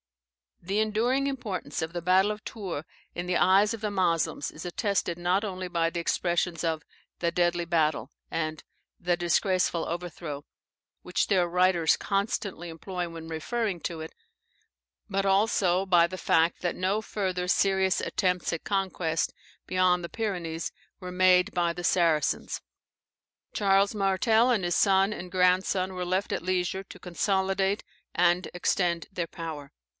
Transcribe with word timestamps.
The 0.63 0.79
enduring 0.79 1.25
importance 1.27 1.81
of 1.81 1.93
the 1.93 2.01
battle 2.03 2.31
of 2.31 2.43
Tours 2.43 2.85
in 3.15 3.25
the 3.27 3.37
eyes 3.37 3.73
of 3.73 3.81
the 3.81 3.91
Moslems, 3.91 4.51
is 4.51 4.65
attested 4.65 5.17
not 5.17 5.43
only 5.43 5.67
by 5.67 5.89
the 5.89 5.99
expressions 5.99 6.63
of 6.63 6.83
"the 7.19 7.31
deadly 7.31 7.65
battle," 7.65 8.11
and 8.31 8.63
"the 8.99 9.17
disgraceful 9.17 9.85
overthrow," 9.87 10.45
which 11.01 11.27
their 11.27 11.47
writers 11.47 11.97
constantly 11.97 12.69
employ 12.69 13.09
when 13.09 13.27
referring 13.27 13.79
to 13.81 14.01
it, 14.01 14.13
but 15.09 15.25
also 15.25 15.85
by 15.85 16.05
the 16.07 16.17
fact 16.17 16.61
that 16.61 16.75
no 16.75 17.01
further 17.01 17.47
serious 17.47 17.99
attempts 18.01 18.53
at 18.53 18.63
conquest 18.63 19.33
beyond 19.67 20.03
the 20.03 20.09
Pyrenees 20.09 20.71
were 20.99 21.11
made 21.11 21.51
by 21.53 21.73
the 21.73 21.83
Saracens. 21.83 22.61
Charles 23.53 23.93
Martel, 23.95 24.49
and 24.51 24.63
his 24.63 24.75
son 24.75 25.11
and 25.11 25.31
grandson, 25.31 25.93
were 25.93 26.05
left 26.05 26.31
at 26.31 26.43
leisure 26.43 26.83
to 26.83 26.99
consolidate 26.99 27.83
and 28.15 28.47
extend 28.53 29.07
their 29.11 29.27
power. 29.27 29.71